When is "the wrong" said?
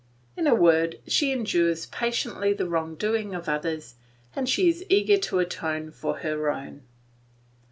2.53-2.95